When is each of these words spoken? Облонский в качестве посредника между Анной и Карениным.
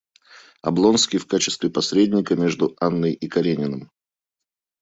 Облонский 0.63 1.19
в 1.19 1.27
качестве 1.27 1.69
посредника 1.69 2.35
между 2.35 2.75
Анной 2.79 3.13
и 3.13 3.27
Карениным. 3.27 3.91